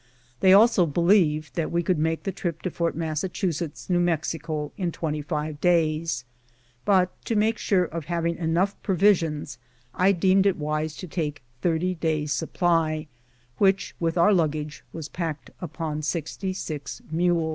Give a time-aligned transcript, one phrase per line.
[0.39, 4.91] They also believed that we could make the trip to Fort Massachusetts, New Mexico, in
[4.91, 6.25] twenty five days;
[6.85, 9.59] but, to make sure of having enough, provisions,
[9.93, 13.09] I deemed it wise to take thirty days' supply,
[13.59, 17.49] which, with our luggage, was packed upon sixty six mules.